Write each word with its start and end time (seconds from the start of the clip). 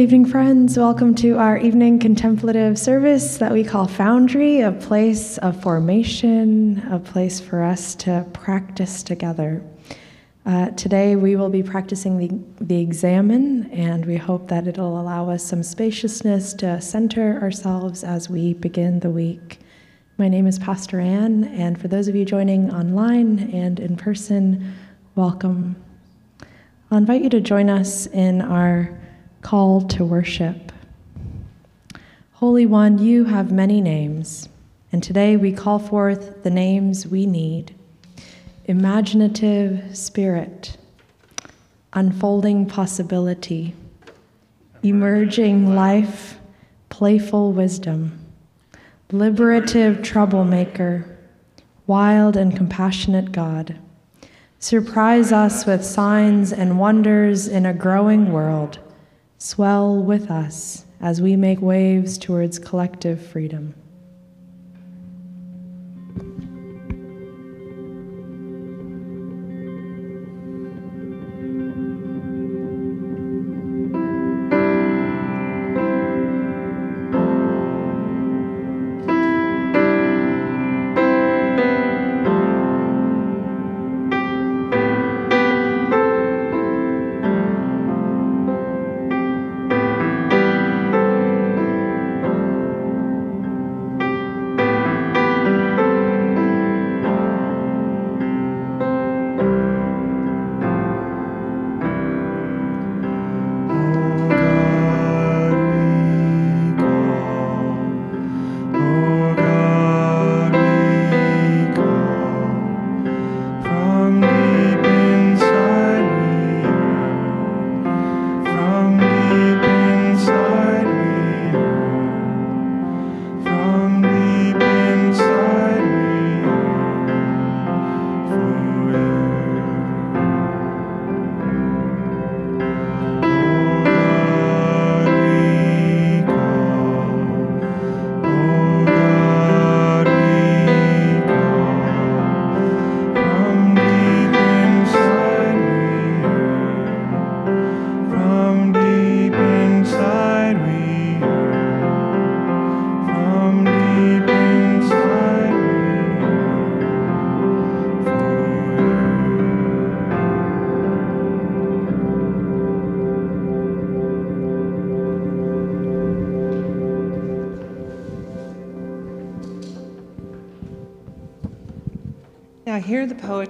evening, 0.00 0.24
friends. 0.24 0.78
Welcome 0.78 1.14
to 1.16 1.36
our 1.36 1.58
evening 1.58 1.98
contemplative 1.98 2.78
service 2.78 3.36
that 3.36 3.52
we 3.52 3.62
call 3.62 3.86
Foundry, 3.86 4.62
a 4.62 4.72
place 4.72 5.36
of 5.36 5.60
formation, 5.62 6.78
a 6.90 6.98
place 6.98 7.38
for 7.38 7.62
us 7.62 7.94
to 7.96 8.26
practice 8.32 9.02
together. 9.02 9.62
Uh, 10.46 10.70
today, 10.70 11.16
we 11.16 11.36
will 11.36 11.50
be 11.50 11.62
practicing 11.62 12.16
the, 12.16 12.64
the 12.64 12.80
examen, 12.80 13.70
and 13.72 14.06
we 14.06 14.16
hope 14.16 14.48
that 14.48 14.66
it'll 14.66 14.98
allow 14.98 15.28
us 15.28 15.44
some 15.44 15.62
spaciousness 15.62 16.54
to 16.54 16.80
center 16.80 17.38
ourselves 17.42 18.02
as 18.02 18.30
we 18.30 18.54
begin 18.54 19.00
the 19.00 19.10
week. 19.10 19.58
My 20.16 20.28
name 20.28 20.46
is 20.46 20.58
Pastor 20.58 20.98
Ann, 20.98 21.44
and 21.44 21.78
for 21.78 21.88
those 21.88 22.08
of 22.08 22.16
you 22.16 22.24
joining 22.24 22.72
online 22.72 23.50
and 23.52 23.78
in 23.78 23.98
person, 23.98 24.74
welcome. 25.14 25.76
I'll 26.90 26.96
invite 26.96 27.22
you 27.22 27.28
to 27.28 27.40
join 27.42 27.68
us 27.68 28.06
in 28.06 28.40
our 28.40 28.98
call 29.42 29.80
to 29.82 30.04
worship. 30.04 30.72
Holy 32.32 32.66
One, 32.66 32.98
you 32.98 33.24
have 33.24 33.50
many 33.50 33.80
names, 33.80 34.48
and 34.92 35.02
today 35.02 35.36
we 35.36 35.52
call 35.52 35.78
forth 35.78 36.42
the 36.42 36.50
names 36.50 37.06
we 37.06 37.26
need 37.26 37.74
imaginative 38.66 39.96
spirit, 39.96 40.76
unfolding 41.92 42.66
possibility, 42.66 43.74
emerging 44.82 45.74
life, 45.74 46.38
playful 46.88 47.52
wisdom, 47.52 48.24
liberative 49.10 50.02
troublemaker, 50.02 51.18
wild 51.86 52.36
and 52.36 52.54
compassionate 52.56 53.32
God. 53.32 53.76
Surprise 54.60 55.32
us 55.32 55.66
with 55.66 55.84
signs 55.84 56.52
and 56.52 56.78
wonders 56.78 57.48
in 57.48 57.66
a 57.66 57.74
growing 57.74 58.30
world 58.30 58.78
swell 59.42 59.96
with 59.96 60.30
us 60.30 60.84
as 61.00 61.22
we 61.22 61.34
make 61.34 61.62
waves 61.62 62.18
towards 62.18 62.58
collective 62.58 63.24
freedom. 63.26 63.74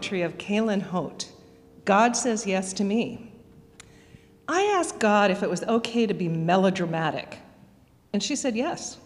Poetry 0.00 0.22
of 0.22 0.38
Kaylin 0.38 0.80
Haught 0.80 1.28
God 1.84 2.16
Says 2.16 2.46
Yes 2.46 2.72
to 2.72 2.84
Me. 2.84 3.34
I 4.48 4.62
asked 4.62 4.98
God 4.98 5.30
if 5.30 5.42
it 5.42 5.50
was 5.50 5.62
okay 5.64 6.06
to 6.06 6.14
be 6.14 6.26
melodramatic, 6.26 7.36
and 8.14 8.22
she 8.22 8.34
said 8.34 8.56
yes. 8.56 8.96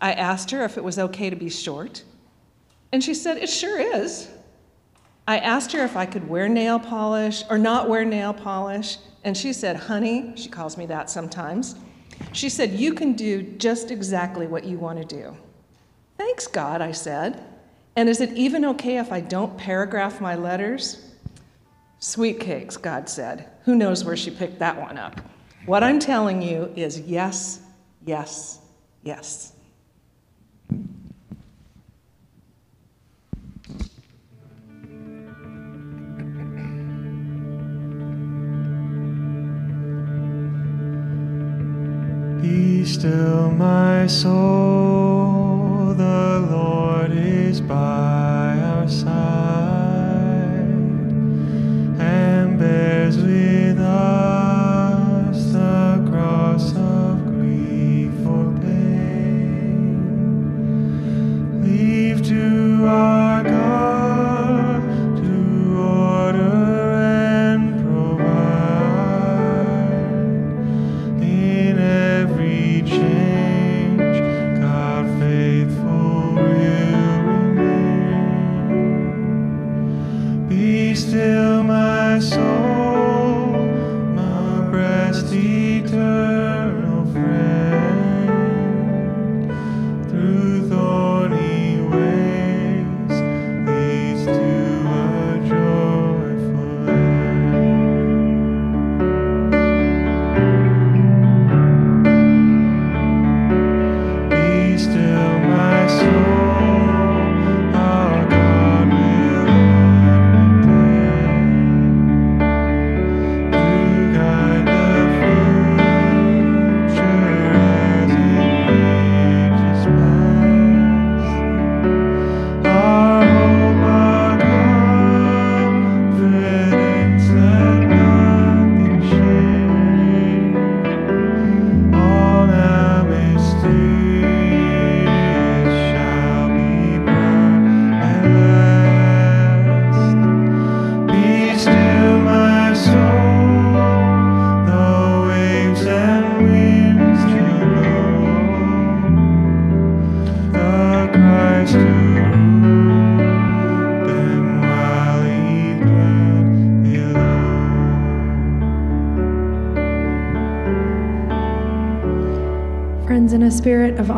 I 0.00 0.14
asked 0.14 0.50
her 0.50 0.64
if 0.64 0.78
it 0.78 0.82
was 0.82 0.98
okay 0.98 1.28
to 1.28 1.36
be 1.36 1.50
short, 1.50 2.04
and 2.90 3.04
she 3.04 3.12
said 3.12 3.36
it 3.36 3.50
sure 3.50 3.78
is. 3.78 4.30
I 5.28 5.36
asked 5.36 5.72
her 5.72 5.84
if 5.84 5.94
I 5.94 6.06
could 6.06 6.26
wear 6.26 6.48
nail 6.48 6.78
polish 6.78 7.42
or 7.50 7.58
not 7.58 7.86
wear 7.86 8.06
nail 8.06 8.32
polish, 8.32 8.96
and 9.24 9.36
she 9.36 9.52
said, 9.52 9.76
honey, 9.76 10.32
she 10.36 10.48
calls 10.48 10.78
me 10.78 10.86
that 10.86 11.10
sometimes. 11.10 11.74
She 12.32 12.48
said, 12.48 12.70
you 12.70 12.94
can 12.94 13.12
do 13.12 13.42
just 13.42 13.90
exactly 13.90 14.46
what 14.46 14.64
you 14.64 14.78
want 14.78 15.06
to 15.06 15.16
do. 15.16 15.36
Thanks, 16.16 16.46
God, 16.46 16.80
I 16.80 16.92
said. 16.92 17.44
And 17.94 18.08
is 18.08 18.20
it 18.20 18.32
even 18.32 18.64
okay 18.64 18.98
if 18.98 19.12
I 19.12 19.20
don't 19.20 19.56
paragraph 19.58 20.20
my 20.20 20.34
letters? 20.34 21.10
Sweet 21.98 22.40
cakes, 22.40 22.76
God 22.76 23.08
said. 23.08 23.48
Who 23.64 23.74
knows 23.76 24.04
where 24.04 24.16
she 24.16 24.30
picked 24.30 24.58
that 24.60 24.80
one 24.80 24.98
up? 24.98 25.20
What 25.66 25.84
I'm 25.84 26.00
telling 26.00 26.42
you 26.42 26.72
is 26.74 27.00
yes, 27.00 27.60
yes, 28.04 28.58
yes. 29.02 29.52
Be 42.40 42.84
still, 42.84 43.52
my 43.52 44.08
soul, 44.08 45.51
the 45.94 46.46
Lord 46.50 47.12
is 47.12 47.60
by 47.60 48.58
our 48.58 48.88
side 48.88 49.12
and 52.00 52.58
bears 52.58 53.18
with 53.18 53.78
us 53.78 55.52
the 55.52 56.02
cross 56.10 56.74
of 56.76 57.26
grief 57.26 58.26
or 58.26 58.52
pain. 58.60 59.92
Leave 61.62 62.22
to 62.26 62.86
our 62.86 63.21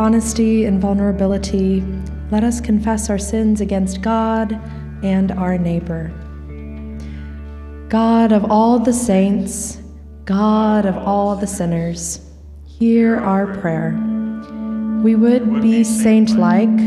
honesty 0.04 0.66
and 0.66 0.82
vulnerability, 0.82 1.82
let 2.30 2.44
us 2.44 2.60
confess 2.60 3.08
our 3.08 3.16
sins 3.16 3.62
against 3.62 4.02
God 4.02 4.52
and 5.02 5.32
our 5.32 5.56
neighbor. 5.56 6.12
God 7.88 8.30
of 8.30 8.50
all 8.50 8.78
the 8.78 8.92
saints, 8.92 9.78
God 10.26 10.84
of 10.84 10.94
all 10.98 11.36
the 11.36 11.46
sinners, 11.46 12.20
hear 12.66 13.16
our 13.16 13.56
prayer. 13.62 13.98
We 15.02 15.14
would 15.14 15.62
be 15.62 15.82
saint 15.82 16.36
like, 16.36 16.78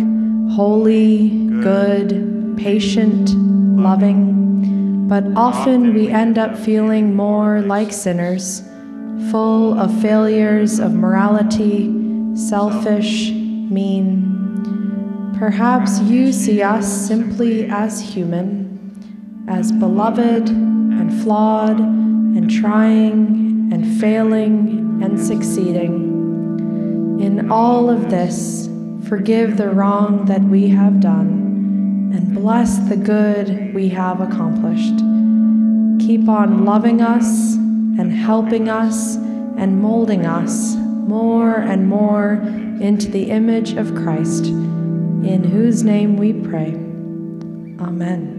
holy, 0.51 1.47
good, 1.63 2.55
patient, 2.55 3.31
loving, 3.81 5.07
but 5.07 5.23
often 5.35 5.95
we 5.95 6.09
end 6.09 6.37
up 6.37 6.55
feeling 6.55 7.15
more 7.15 7.61
like 7.61 7.91
sinners, 7.91 8.61
full 9.31 9.73
of 9.79 10.01
failures 10.03 10.77
of 10.77 10.93
morality, 10.93 12.06
selfish, 12.37 13.31
mean. 13.31 15.33
Perhaps 15.39 15.99
you 16.01 16.31
see 16.31 16.61
us 16.61 16.87
simply 16.87 17.65
as 17.65 17.99
human, 17.99 19.45
as 19.47 19.71
beloved 19.71 20.49
and 20.49 21.23
flawed 21.23 21.79
and 21.79 22.49
trying 22.49 23.71
and 23.73 23.99
failing 23.99 25.01
and 25.03 25.19
succeeding. 25.19 26.05
In 27.19 27.51
all 27.51 27.89
of 27.89 28.11
this, 28.11 28.69
forgive 29.07 29.57
the 29.57 29.69
wrong 29.69 30.25
that 30.25 30.43
we 30.43 30.67
have 30.69 30.99
done 30.99 32.11
and 32.13 32.35
bless 32.35 32.77
the 32.89 32.97
good 32.97 33.73
we 33.73 33.89
have 33.89 34.21
accomplished. 34.21 34.97
Keep 36.05 36.29
on 36.29 36.65
loving 36.65 37.01
us 37.01 37.55
and 37.55 38.11
helping 38.11 38.69
us 38.69 39.15
and 39.15 39.81
molding 39.81 40.27
us 40.27 40.77
more 41.07 41.55
and 41.55 41.87
more 41.87 42.33
into 42.81 43.09
the 43.09 43.31
image 43.31 43.73
of 43.73 43.95
Christ, 43.95 44.45
in 44.47 45.43
whose 45.43 45.83
name 45.83 46.17
we 46.17 46.33
pray. 46.33 46.73
Amen. 47.79 48.33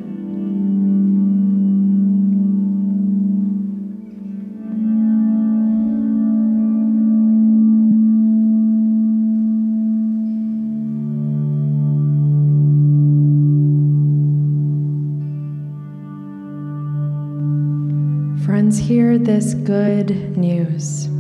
Friends, 18.45 18.79
hear 18.79 19.19
this 19.19 19.55
good 19.55 20.37
news. 20.37 21.18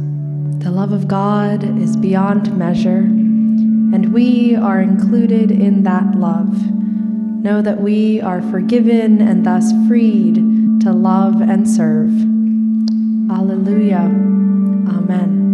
The 0.58 0.70
love 0.72 0.92
of 0.92 1.06
God 1.06 1.62
is 1.78 1.96
beyond 1.96 2.56
measure, 2.58 2.98
and 2.98 4.12
we 4.12 4.56
are 4.56 4.80
included 4.80 5.50
in 5.50 5.84
that 5.84 6.16
love. 6.16 6.72
Know 6.72 7.62
that 7.62 7.80
we 7.80 8.20
are 8.20 8.42
forgiven 8.42 9.22
and 9.22 9.46
thus 9.46 9.72
freed 9.86 10.34
to 10.80 10.92
love 10.92 11.40
and 11.40 11.68
serve. 11.68 12.10
Alleluia. 13.30 14.00
Amen. 14.00 15.47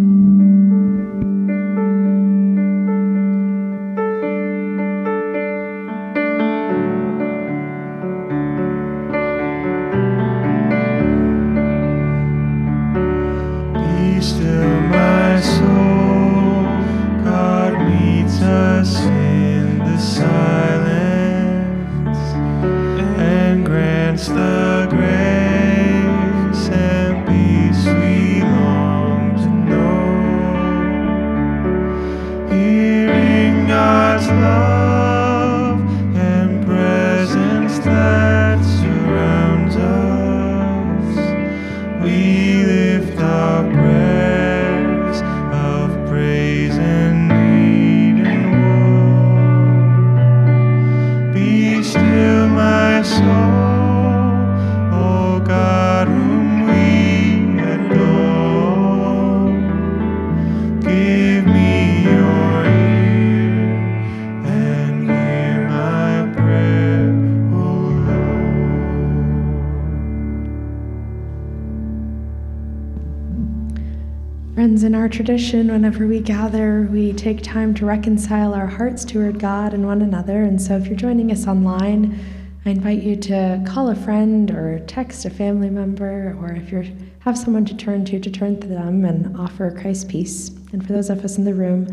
Tradition, 75.34 75.66
whenever 75.66 76.06
we 76.06 76.20
gather, 76.20 76.88
we 76.92 77.12
take 77.12 77.42
time 77.42 77.74
to 77.74 77.84
reconcile 77.84 78.54
our 78.54 78.68
hearts 78.68 79.04
toward 79.04 79.40
God 79.40 79.74
and 79.74 79.84
one 79.84 80.00
another. 80.00 80.44
And 80.44 80.62
so, 80.62 80.76
if 80.76 80.86
you're 80.86 80.94
joining 80.94 81.32
us 81.32 81.48
online, 81.48 82.16
I 82.64 82.70
invite 82.70 83.02
you 83.02 83.16
to 83.16 83.60
call 83.66 83.88
a 83.88 83.96
friend 83.96 84.52
or 84.52 84.78
text 84.86 85.24
a 85.24 85.30
family 85.30 85.70
member, 85.70 86.36
or 86.40 86.52
if 86.52 86.70
you 86.70 86.96
have 87.18 87.36
someone 87.36 87.64
to 87.64 87.76
turn 87.76 88.04
to, 88.04 88.20
to 88.20 88.30
turn 88.30 88.60
to 88.60 88.68
them 88.68 89.04
and 89.04 89.36
offer 89.36 89.76
Christ's 89.76 90.04
peace. 90.04 90.50
And 90.72 90.86
for 90.86 90.92
those 90.92 91.10
of 91.10 91.24
us 91.24 91.36
in 91.36 91.44
the 91.44 91.54
room, 91.54 91.88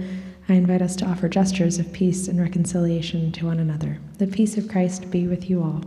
I 0.48 0.54
invite 0.54 0.84
us 0.84 0.96
to 0.98 1.06
offer 1.06 1.28
gestures 1.28 1.80
of 1.80 1.92
peace 1.92 2.28
and 2.28 2.40
reconciliation 2.40 3.32
to 3.32 3.48
one 3.48 3.60
another. 3.60 3.98
The 4.20 4.28
peace 4.28 4.56
of 4.56 4.68
Christ 4.68 5.10
be 5.10 5.26
with 5.26 5.50
you 5.50 5.64
all, 5.64 5.84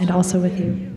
and 0.00 0.10
also 0.10 0.40
with 0.40 0.58
you. 0.58 0.91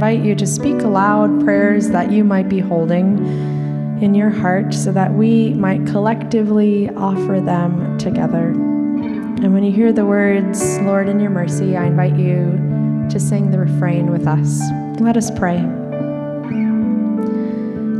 Invite 0.00 0.24
you 0.24 0.34
to 0.34 0.46
speak 0.46 0.80
aloud 0.80 1.44
prayers 1.44 1.90
that 1.90 2.10
you 2.10 2.24
might 2.24 2.48
be 2.48 2.58
holding 2.58 3.18
in 4.00 4.14
your 4.14 4.30
heart 4.30 4.72
so 4.72 4.90
that 4.90 5.12
we 5.12 5.52
might 5.52 5.86
collectively 5.86 6.88
offer 6.96 7.38
them 7.38 7.98
together. 7.98 8.48
And 8.48 9.52
when 9.52 9.62
you 9.62 9.70
hear 9.70 9.92
the 9.92 10.06
words, 10.06 10.78
Lord, 10.78 11.06
in 11.06 11.20
your 11.20 11.28
mercy, 11.28 11.76
I 11.76 11.84
invite 11.84 12.16
you 12.16 13.06
to 13.10 13.20
sing 13.20 13.50
the 13.50 13.58
refrain 13.58 14.10
with 14.10 14.26
us. 14.26 14.62
Let 15.02 15.18
us 15.18 15.30
pray. 15.30 15.58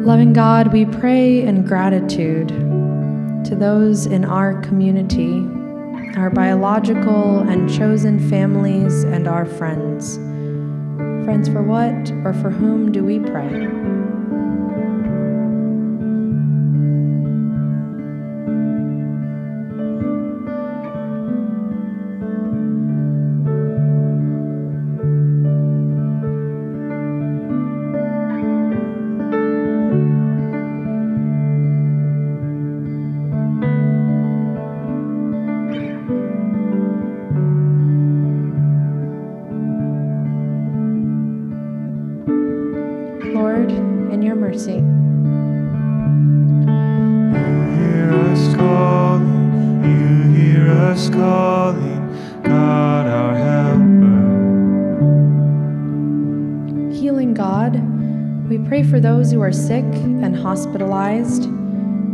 Loving 0.02 0.32
God, 0.32 0.72
we 0.72 0.86
pray 0.86 1.42
in 1.42 1.66
gratitude 1.66 2.48
to 2.48 3.54
those 3.54 4.06
in 4.06 4.24
our 4.24 4.58
community, 4.62 5.40
our 6.16 6.30
biological 6.30 7.40
and 7.40 7.70
chosen 7.70 8.18
families, 8.30 9.04
and 9.04 9.28
our 9.28 9.44
friends. 9.44 10.18
Friends, 11.24 11.48
for 11.48 11.62
what 11.62 12.10
or 12.24 12.32
for 12.32 12.50
whom 12.50 12.90
do 12.90 13.04
we 13.04 13.20
pray? 13.20 13.69
Those 59.10 59.32
who 59.32 59.40
are 59.40 59.52
sick 59.52 59.84
and 60.22 60.36
hospitalized, 60.36 61.48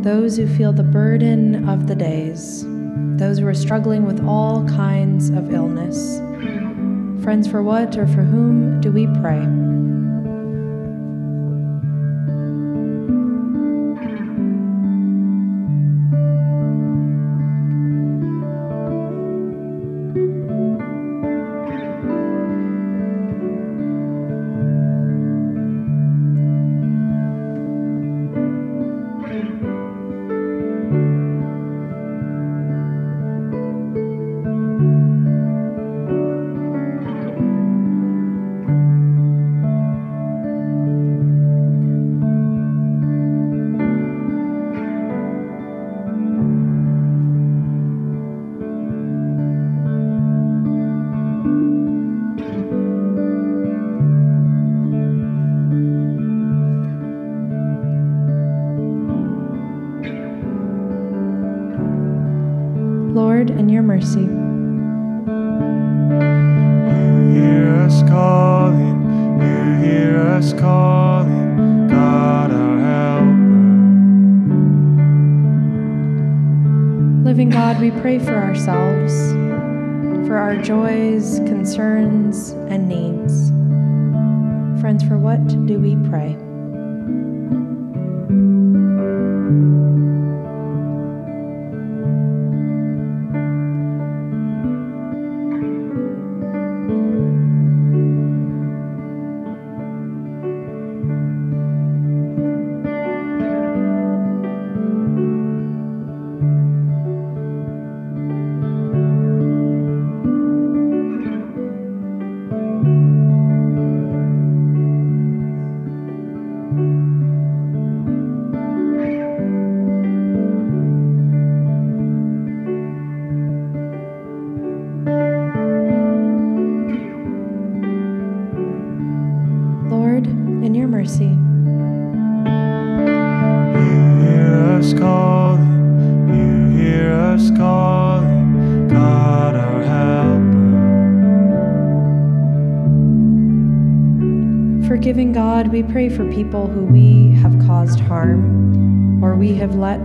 those 0.03 0.39
who 0.39 0.47
feel 0.57 0.73
the 0.73 0.83
burden 0.83 1.69
of 1.69 1.87
the 1.89 1.95
days, 1.95 2.65
those 3.19 3.39
who 3.39 3.47
are 3.47 3.53
struggling 3.53 4.07
with 4.07 4.27
all 4.27 4.67
kinds 4.67 5.29
of 5.29 5.53
illness. 5.53 6.17
Friends, 7.23 7.47
for 7.47 7.63
what 7.63 7.99
or 7.99 8.07
for 8.07 8.23
whom 8.23 8.81
do 8.81 8.91
we 8.91 9.07
pray? 9.21 9.76
God, 77.67 77.81
we 77.81 77.91
pray 77.91 78.21
for 78.21 78.37
ourselves, 78.37 79.13
for 80.29 80.37
our 80.37 80.55
joys, 80.55 81.41
concerns, 81.49 82.51
and 82.71 82.89
needs. 82.89 83.51
Friends, 84.81 85.03
for 85.03 85.19
what 85.19 85.45
do 85.67 85.81
we 85.81 85.97
pray? 86.09 86.46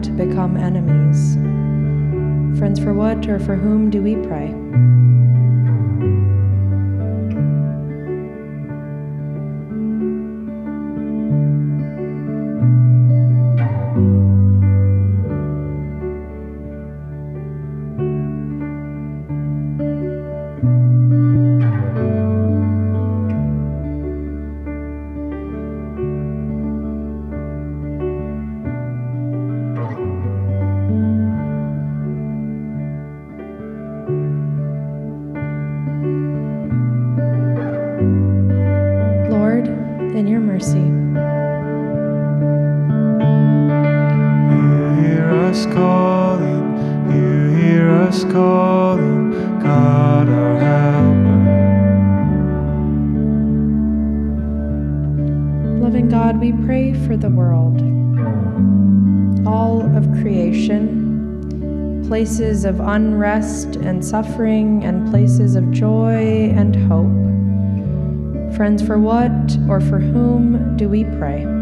Let 0.01 0.17
become 0.17 0.57
enemies. 0.57 1.35
Friends, 2.57 2.79
for 2.79 2.93
what 2.93 3.27
or 3.27 3.39
for 3.39 3.55
whom 3.55 3.91
do 3.91 4.01
we 4.01 4.15
pray? 4.15 4.60
Places 62.61 62.79
of 62.79 62.87
unrest 62.87 63.75
and 63.77 64.05
suffering, 64.05 64.83
and 64.83 65.09
places 65.09 65.55
of 65.55 65.71
joy 65.71 66.51
and 66.55 66.75
hope. 66.75 68.55
Friends, 68.55 68.85
for 68.85 68.99
what 68.99 69.57
or 69.67 69.81
for 69.81 69.99
whom 69.99 70.77
do 70.77 70.87
we 70.87 71.03
pray? 71.17 71.60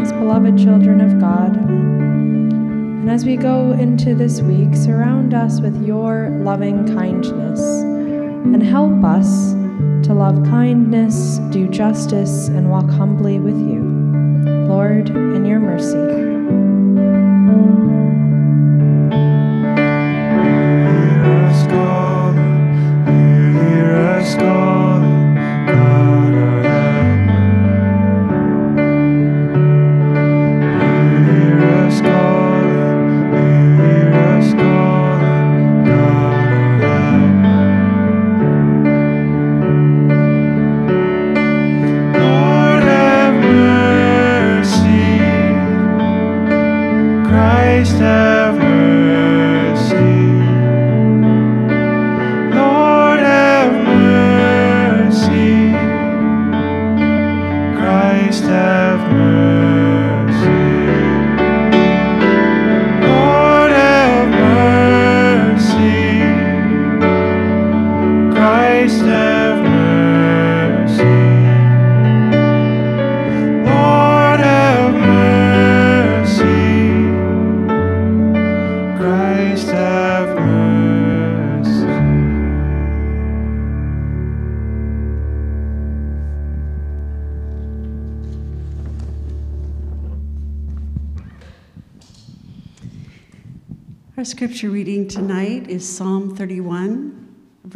As 0.00 0.12
beloved 0.12 0.58
children 0.58 1.00
of 1.00 1.20
God. 1.20 1.56
And 1.56 3.10
as 3.10 3.24
we 3.24 3.36
go 3.36 3.72
into 3.72 4.14
this 4.14 4.40
week, 4.40 4.74
surround 4.74 5.34
us 5.34 5.60
with 5.60 5.84
your 5.84 6.30
loving 6.42 6.86
kindness 6.94 7.60
and 7.60 8.62
help 8.62 9.04
us 9.04 9.52
to 10.06 10.14
love 10.14 10.42
kindness, 10.44 11.38
do 11.50 11.68
justice, 11.68 12.48
and 12.48 12.70
walk 12.70 12.88
humbly 12.90 13.38
with 13.38 13.56
you. 13.56 13.82
Lord, 14.68 15.10
in 15.10 15.44
your 15.44 15.60
mercy. 15.60 16.33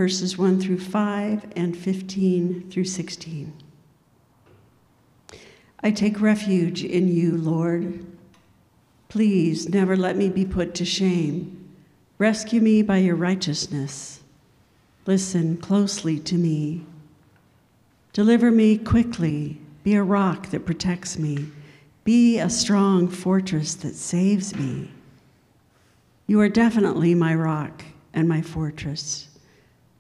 Verses 0.09 0.39
1 0.39 0.59
through 0.59 0.81
5 0.81 1.53
and 1.55 1.77
15 1.77 2.71
through 2.71 2.87
16. 2.87 3.53
I 5.81 5.91
take 5.91 6.23
refuge 6.23 6.83
in 6.83 7.09
you, 7.09 7.37
Lord. 7.37 8.07
Please 9.11 9.69
never 9.69 9.99
let 9.99 10.17
me 10.17 10.31
be 10.31 10.47
put 10.47 10.75
to 10.77 10.87
shame. 10.87 11.75
Rescue 12.17 12.63
me 12.63 12.81
by 12.81 12.97
your 12.97 13.17
righteousness. 13.17 14.21
Listen 15.05 15.59
closely 15.59 16.19
to 16.21 16.37
me. 16.37 16.87
Deliver 18.15 18.51
me 18.51 18.79
quickly. 18.79 19.61
Be 19.85 19.95
a 19.95 20.03
rock 20.03 20.47
that 20.53 20.65
protects 20.65 21.19
me. 21.19 21.51
Be 22.05 22.39
a 22.39 22.49
strong 22.49 23.09
fortress 23.09 23.75
that 23.75 23.95
saves 23.95 24.57
me. 24.57 24.91
You 26.27 26.41
are 26.41 26.49
definitely 26.49 27.15
my 27.15 27.35
rock 27.35 27.85
and 28.15 28.27
my 28.27 28.41
fortress. 28.41 29.28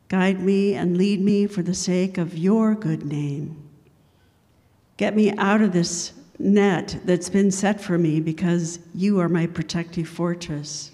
Guide 0.08 0.40
me 0.40 0.74
and 0.74 0.96
lead 0.96 1.20
me 1.20 1.46
for 1.46 1.62
the 1.62 1.74
sake 1.74 2.16
of 2.16 2.36
your 2.36 2.74
good 2.74 3.04
name. 3.04 3.62
Get 4.96 5.14
me 5.14 5.32
out 5.36 5.60
of 5.60 5.72
this 5.72 6.12
net 6.38 6.98
that's 7.04 7.28
been 7.28 7.50
set 7.50 7.80
for 7.80 7.98
me 7.98 8.20
because 8.20 8.78
you 8.94 9.20
are 9.20 9.28
my 9.28 9.46
protective 9.46 10.08
fortress. 10.08 10.92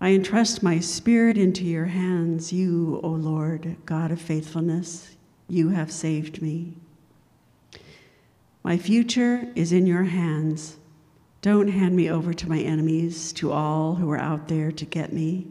I 0.00 0.10
entrust 0.10 0.62
my 0.62 0.80
spirit 0.80 1.38
into 1.38 1.64
your 1.64 1.86
hands, 1.86 2.52
you, 2.52 3.00
O 3.02 3.08
Lord, 3.08 3.76
God 3.86 4.10
of 4.10 4.20
faithfulness. 4.20 5.16
You 5.48 5.70
have 5.70 5.90
saved 5.90 6.42
me. 6.42 6.74
My 8.62 8.76
future 8.76 9.48
is 9.54 9.72
in 9.72 9.86
your 9.86 10.04
hands. 10.04 10.76
Don't 11.42 11.68
hand 11.68 11.96
me 11.96 12.10
over 12.10 12.32
to 12.32 12.48
my 12.48 12.58
enemies, 12.60 13.32
to 13.34 13.52
all 13.52 13.96
who 13.96 14.10
are 14.10 14.18
out 14.18 14.48
there 14.48 14.72
to 14.72 14.84
get 14.84 15.12
me. 15.12 15.46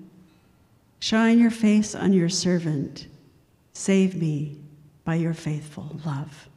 Shine 1.04 1.38
your 1.38 1.52
face 1.52 1.96
on 1.96 2.14
your 2.14 2.30
servant. 2.30 3.08
Save 3.74 4.16
me 4.16 4.58
by 5.04 5.16
your 5.16 5.34
faithful 5.34 6.00
love. 6.06 6.48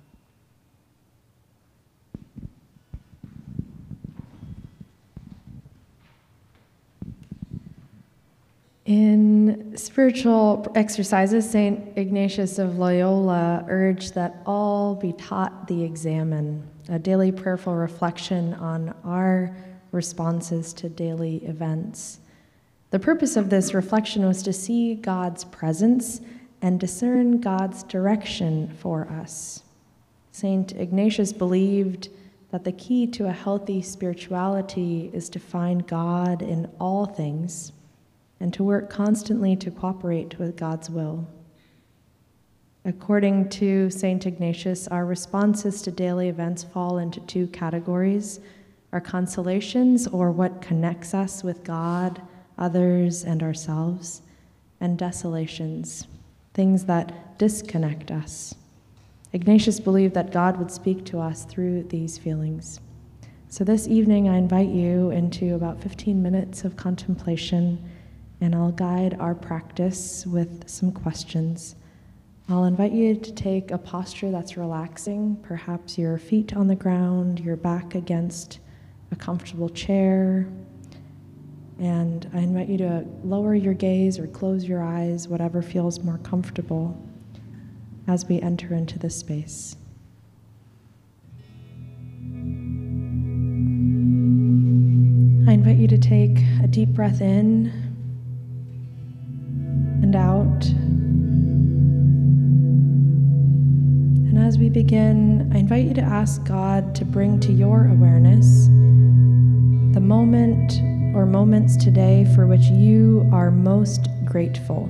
In 8.85 9.77
spiritual 9.77 10.71
exercises, 10.77 11.51
St. 11.51 11.99
Ignatius 11.99 12.61
of 12.61 12.79
Loyola 12.79 13.65
urged 13.69 14.15
that 14.15 14.43
all 14.47 14.95
be 14.95 15.13
taught 15.15 15.67
the 15.67 15.83
examen, 15.83 16.65
a 16.89 17.01
daily 17.01 17.33
prayerful 17.33 17.75
reflection 17.75 18.55
on 18.55 18.95
our 19.03 19.57
responses 19.91 20.73
to 20.75 20.89
daily 20.89 21.39
events. 21.39 22.21
The 22.91 22.99
purpose 22.99 23.37
of 23.37 23.51
this 23.51 23.75
reflection 23.75 24.25
was 24.27 24.43
to 24.45 24.53
see 24.53 24.95
God's 24.95 25.45
presence 25.45 26.21
and 26.63 26.79
discern 26.79 27.41
God's 27.41 27.83
direction 27.83 28.69
for 28.79 29.09
us. 29.09 29.63
St. 30.31 30.73
Ignatius 30.73 31.33
believed 31.33 32.09
that 32.51 32.65
the 32.65 32.73
key 32.73 33.07
to 33.09 33.27
a 33.27 33.33
healthy 33.33 33.83
spirituality 33.83 35.11
is 35.13 35.29
to 35.31 35.39
find 35.39 35.87
God 35.87 36.43
in 36.43 36.71
all 36.81 37.07
things 37.07 37.73
and 38.39 38.53
to 38.55 38.63
work 38.63 38.89
constantly 38.89 39.57
to 39.57 39.71
cooperate 39.71 40.39
with 40.39 40.57
God's 40.57 40.89
will. 40.89 41.27
According 42.85 43.49
to 43.49 43.91
St. 43.91 44.27
Ignatius, 44.27 44.87
our 44.89 45.05
responses 45.05 45.83
to 45.83 45.91
daily 45.91 46.29
events 46.29 46.63
fall 46.63 46.99
into 46.99 47.21
two 47.21 47.49
categories 47.49 48.41
our 48.93 49.01
consolations, 49.01 50.07
or 50.07 50.31
what 50.31 50.63
connects 50.63 51.13
us 51.13 51.43
with 51.43 51.65
God, 51.65 52.23
others, 52.59 53.25
and 53.25 53.43
ourselves, 53.43 54.23
and 54.81 54.99
desolations, 54.99 56.07
things 56.55 56.85
that 56.85 57.39
disconnect 57.39 58.11
us. 58.11 58.55
Ignatius 59.33 59.81
believed 59.81 60.15
that 60.15 60.33
God 60.33 60.57
would 60.59 60.71
speak 60.71 61.05
to 61.07 61.19
us 61.19 61.45
through 61.45 61.85
these 61.85 62.17
feelings. 62.17 62.81
So 63.49 63.65
this 63.65 63.87
evening, 63.87 64.29
I 64.29 64.39
invite 64.39 64.69
you 64.69 65.11
into 65.11 65.55
about 65.55 65.83
15 65.83 66.23
minutes 66.23 66.65
of 66.65 66.77
contemplation, 66.77 67.91
and 68.41 68.55
I'll 68.55 68.73
guide 68.73 69.17
our 69.19 69.35
practice 69.35 70.27
with 70.27 70.69
some 70.69 70.93
questions. 70.93 71.77
I'll 72.49 72.65
invite 72.65 72.93
you 72.93 73.17
to 73.17 73.33
take 73.33 73.71
a 73.71 73.79
posture 73.79 74.31
that's 74.31 74.57
relaxing, 74.57 75.37
perhaps 75.43 75.99
your 75.99 76.17
feet 76.17 76.55
on 76.55 76.69
the 76.69 76.77
ground, 76.77 77.41
your 77.41 77.57
back 77.57 77.95
against 77.95 78.61
a 79.11 79.17
comfortable 79.17 79.69
chair. 79.69 80.47
And 81.79 82.29
I 82.33 82.39
invite 82.39 82.69
you 82.69 82.79
to 82.79 83.05
lower 83.23 83.55
your 83.55 83.75
gaze 83.75 84.19
or 84.19 84.27
close 84.27 84.65
your 84.65 84.83
eyes, 84.83 85.29
whatever 85.29 85.61
feels 85.61 86.01
more 86.01 86.19
comfortable 86.19 86.97
as 88.09 88.25
we 88.27 88.41
enter 88.41 88.75
into 88.75 88.99
this 88.99 89.15
space. 89.17 89.77
I 95.49 95.53
invite 95.53 95.77
you 95.77 95.89
to 95.89 95.99
take 95.99 96.39
a 96.63 96.67
deep 96.67 96.89
breath 96.91 97.21
in 97.21 97.67
and 100.03 100.17
out. 100.17 100.65
And 104.29 104.39
as 104.39 104.59
we 104.59 104.71
begin, 104.71 105.51
I 105.53 105.59
invite 105.59 105.85
you 105.85 105.95
to 105.95 106.03
ask 106.03 106.43
God 106.45 106.95
to 106.95 107.05
bring 107.05 107.39
to 107.41 107.53
your 107.53 107.87
awareness 107.87 108.67
the 109.95 110.01
moment 110.01 110.81
or 111.17 111.25
moments 111.25 111.77
today 111.79 112.27
for 112.35 112.47
which 112.47 112.67
you 112.67 113.27
are 113.33 113.51
most 113.51 114.09
grateful. 114.27 114.87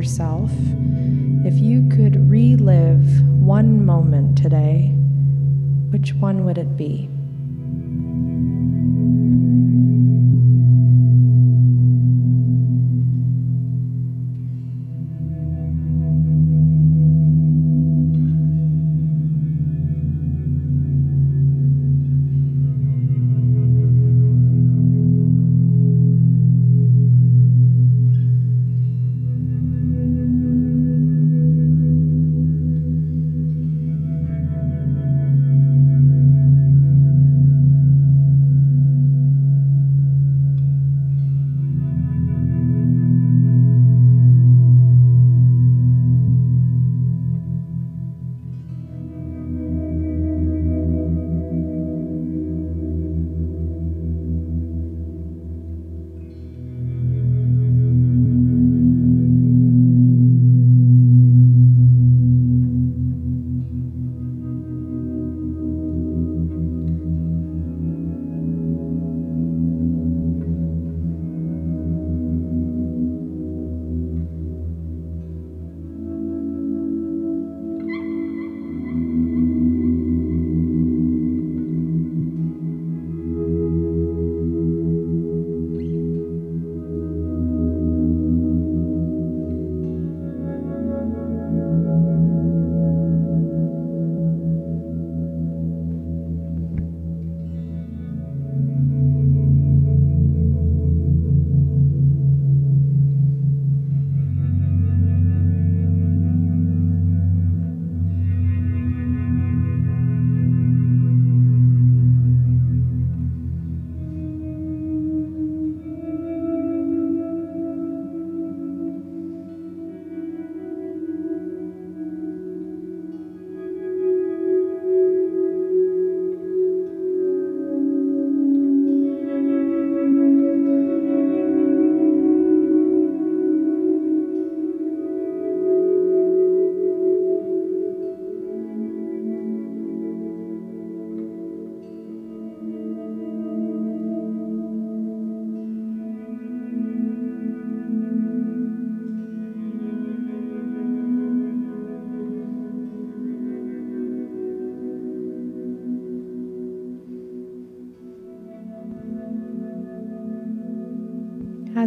Yourself 0.00 0.39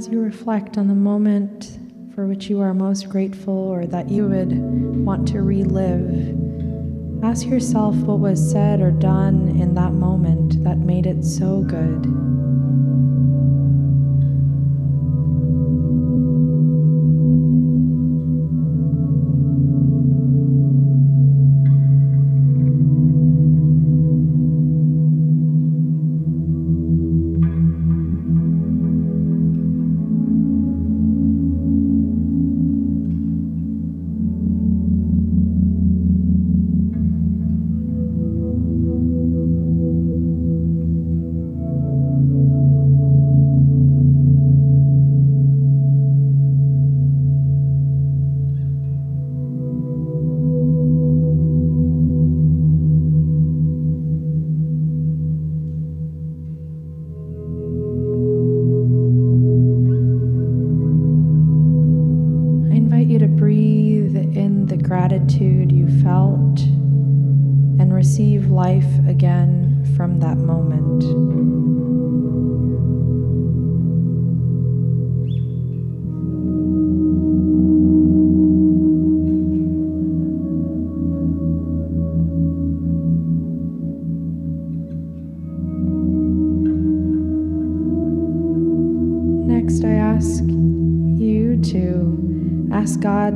as 0.03 0.09
you 0.09 0.19
reflect 0.19 0.77
on 0.77 0.89
the 0.89 0.93
moment 0.93 1.79
for 2.13 2.27
which 2.27 2.49
you 2.49 2.59
are 2.59 2.73
most 2.73 3.07
grateful 3.07 3.53
or 3.53 3.85
that 3.85 4.09
you 4.09 4.27
would 4.27 4.51
want 5.05 5.25
to 5.25 5.41
relive, 5.41 7.23
ask 7.23 7.45
yourself 7.45 7.95
what 7.95 8.19
was 8.19 8.51
said 8.51 8.81
or 8.81 8.91
done 8.91 9.47
in 9.61 9.73
that 9.75 9.93
moment 9.93 10.61
that 10.61 10.77
made 10.77 11.05
it 11.05 11.23
so 11.23 11.61
good. 11.61 12.32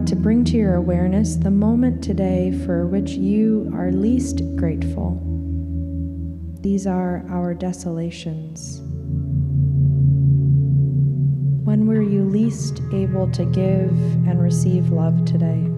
To 0.07 0.15
bring 0.15 0.45
to 0.45 0.55
your 0.55 0.75
awareness 0.75 1.35
the 1.35 1.51
moment 1.51 2.01
today 2.01 2.57
for 2.65 2.87
which 2.87 3.11
you 3.11 3.69
are 3.73 3.91
least 3.91 4.41
grateful. 4.55 5.21
These 6.61 6.87
are 6.87 7.25
our 7.29 7.53
desolations. 7.53 8.79
When 11.65 11.87
were 11.87 12.01
you 12.01 12.23
least 12.23 12.81
able 12.93 13.29
to 13.31 13.43
give 13.43 13.91
and 14.25 14.41
receive 14.41 14.91
love 14.91 15.25
today? 15.25 15.76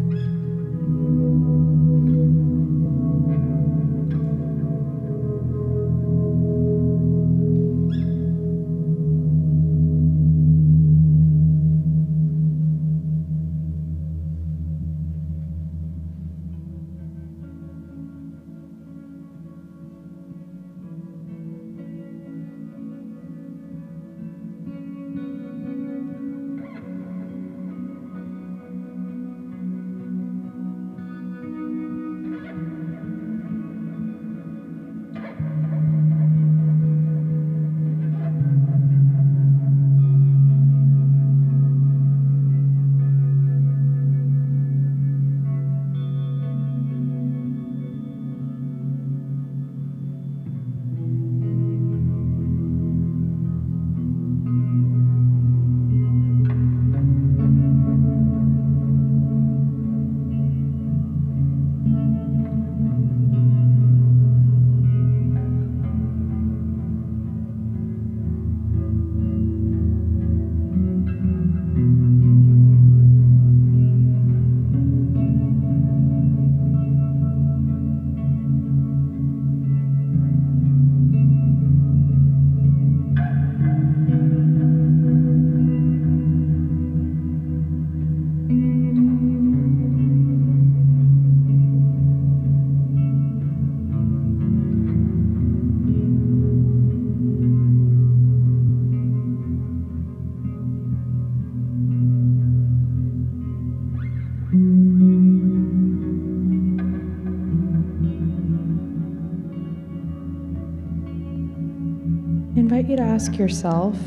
Ask 113.19 113.37
yourself 113.37 113.97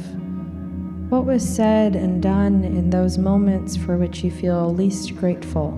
what 1.10 1.26
was 1.26 1.46
said 1.46 1.94
and 1.96 2.22
done 2.22 2.64
in 2.64 2.88
those 2.88 3.18
moments 3.18 3.76
for 3.76 3.98
which 3.98 4.24
you 4.24 4.30
feel 4.30 4.72
least 4.72 5.14
grateful 5.16 5.72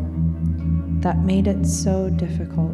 that 1.01 1.19
made 1.19 1.49
it 1.49 1.67
so 1.67 2.09
difficult. 2.11 2.74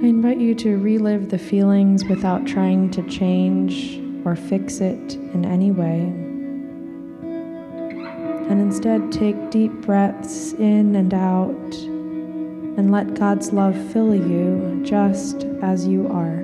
I 0.00 0.06
invite 0.06 0.38
you 0.38 0.54
to 0.54 0.78
relive 0.78 1.30
the 1.30 1.38
feelings 1.38 2.04
without 2.04 2.46
trying 2.46 2.88
to 2.92 3.02
change 3.08 4.00
or 4.24 4.36
fix 4.36 4.80
it 4.80 5.14
in 5.34 5.44
any 5.44 5.72
way. 5.72 6.02
And 8.48 8.60
instead, 8.60 9.10
take 9.10 9.50
deep 9.50 9.72
breaths 9.80 10.52
in 10.52 10.94
and 10.94 11.12
out 11.12 11.74
and 12.78 12.92
let 12.92 13.14
God's 13.14 13.52
love 13.52 13.76
fill 13.92 14.14
you 14.14 14.80
just 14.84 15.42
as 15.62 15.88
you 15.88 16.06
are. 16.06 16.37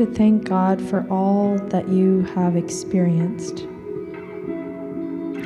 To 0.00 0.06
thank 0.06 0.48
God 0.48 0.80
for 0.80 1.06
all 1.10 1.58
that 1.68 1.86
you 1.86 2.22
have 2.34 2.56
experienced. 2.56 3.66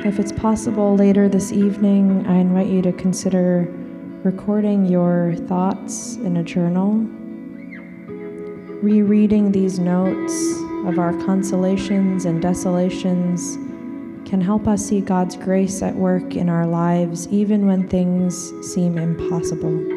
If 0.05 0.17
it's 0.17 0.31
possible 0.31 0.95
later 0.95 1.27
this 1.27 1.51
evening, 1.51 2.25
I 2.25 2.37
invite 2.37 2.67
you 2.67 2.81
to 2.83 2.93
consider 2.93 3.67
recording 4.23 4.85
your 4.85 5.35
thoughts 5.49 6.15
in 6.15 6.37
a 6.37 6.43
journal, 6.43 6.93
rereading 8.81 9.51
these 9.51 9.77
notes 9.77 10.33
of 10.85 10.99
our 10.99 11.11
consolations 11.25 12.23
and 12.23 12.41
desolations 12.41 13.57
can 14.25 14.39
help 14.39 14.69
us 14.69 14.85
see 14.85 15.01
God's 15.01 15.35
grace 15.35 15.81
at 15.81 15.95
work 15.95 16.37
in 16.37 16.47
our 16.47 16.65
lives 16.65 17.27
even 17.27 17.67
when 17.67 17.89
things 17.89 18.53
seem 18.73 18.97
impossible. 18.97 19.94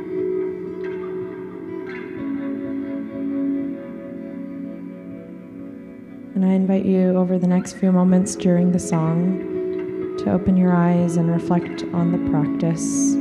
Invite 6.59 6.85
you 6.85 7.17
over 7.17 7.39
the 7.39 7.47
next 7.47 7.75
few 7.75 7.93
moments 7.93 8.35
during 8.35 8.73
the 8.73 8.81
song 8.81 10.19
to 10.19 10.33
open 10.33 10.57
your 10.57 10.75
eyes 10.75 11.17
and 11.17 11.31
reflect 11.31 11.85
on 11.93 12.11
the 12.11 12.31
practice 12.33 13.15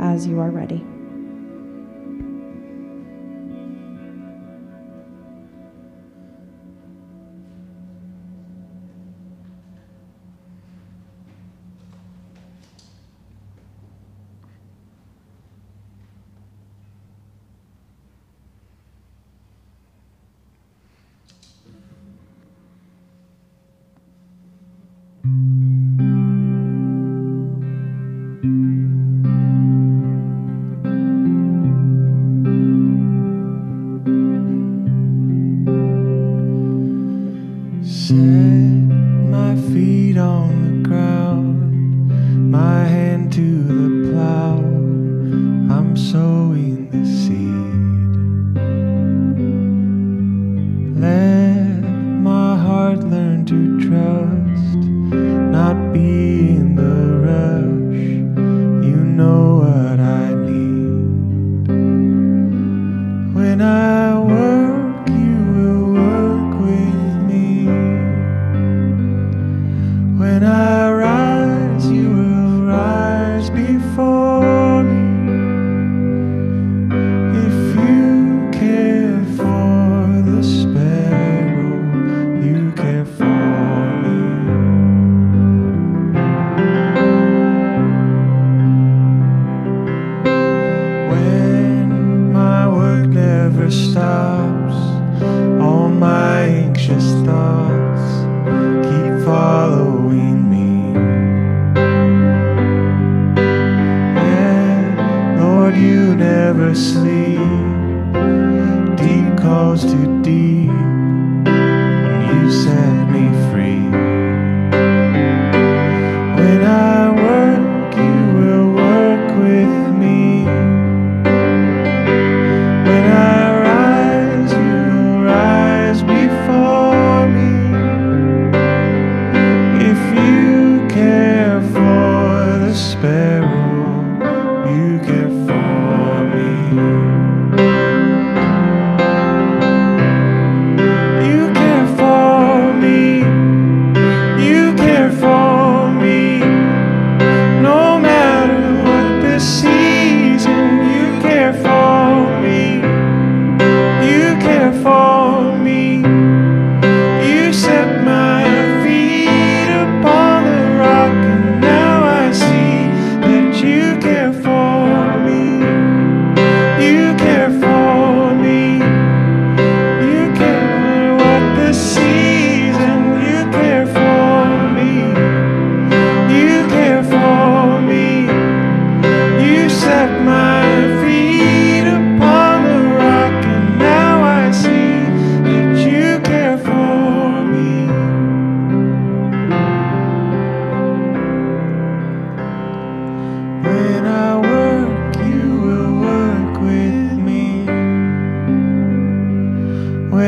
as 0.00 0.26
you 0.26 0.40
are 0.40 0.50
ready. 0.50 0.82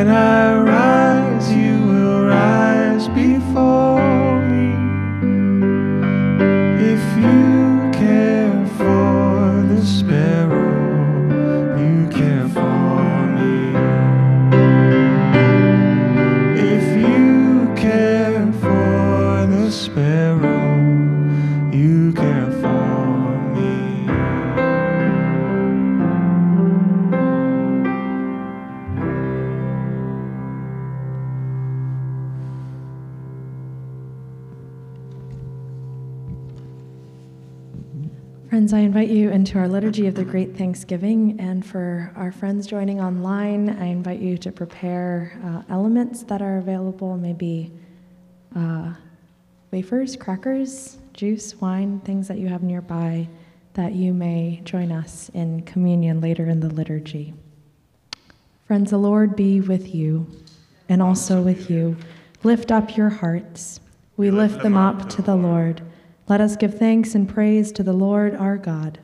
When 0.00 0.08
I 0.08 0.69
you 39.10 39.30
into 39.30 39.58
our 39.58 39.68
liturgy 39.68 40.06
of 40.06 40.14
the 40.14 40.24
Great 40.24 40.56
Thanksgiving. 40.56 41.38
And 41.40 41.64
for 41.66 42.12
our 42.16 42.32
friends 42.32 42.66
joining 42.66 43.00
online, 43.00 43.70
I 43.70 43.86
invite 43.86 44.20
you 44.20 44.38
to 44.38 44.52
prepare 44.52 45.38
uh, 45.44 45.62
elements 45.72 46.22
that 46.24 46.40
are 46.40 46.58
available 46.58 47.16
maybe 47.16 47.72
uh, 48.56 48.92
wafers, 49.70 50.16
crackers, 50.16 50.98
juice, 51.12 51.60
wine, 51.60 52.00
things 52.00 52.28
that 52.28 52.38
you 52.38 52.48
have 52.48 52.62
nearby 52.62 53.28
that 53.74 53.92
you 53.92 54.12
may 54.12 54.60
join 54.64 54.92
us 54.92 55.30
in 55.34 55.62
communion 55.62 56.20
later 56.20 56.46
in 56.46 56.60
the 56.60 56.68
liturgy. 56.68 57.34
Friends, 58.66 58.90
the 58.90 58.98
Lord 58.98 59.36
be 59.36 59.60
with 59.60 59.94
you 59.94 60.26
and 60.88 61.02
also 61.02 61.42
with 61.42 61.70
you. 61.70 61.96
Lift 62.42 62.70
up 62.72 62.96
your 62.96 63.10
hearts. 63.10 63.80
We 64.16 64.30
lift 64.30 64.62
them 64.62 64.76
up 64.76 65.08
to 65.10 65.22
the 65.22 65.36
Lord. 65.36 65.82
Let 66.30 66.40
us 66.40 66.54
give 66.54 66.78
thanks 66.78 67.16
and 67.16 67.28
praise 67.28 67.72
to 67.72 67.82
the 67.82 67.92
Lord 67.92 68.36
our 68.36 68.56
God. 68.56 69.00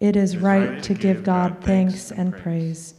It 0.00 0.16
is 0.16 0.38
right 0.38 0.82
to 0.82 0.92
give 0.92 1.22
God 1.22 1.58
thanks 1.62 2.10
and 2.10 2.36
praise. 2.36 2.94